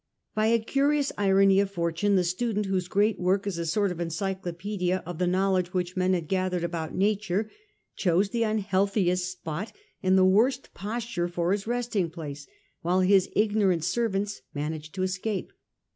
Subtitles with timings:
[0.33, 3.99] By a curious irony of fortune the student, whose great work is a sort of
[3.99, 7.51] encyclopaedia of the knowledge which men had gathered about nature,
[7.95, 12.47] chose the unhealthiest spot and the worst posture for his resting place,
[12.81, 15.51] while his ignorant servants managed to escape.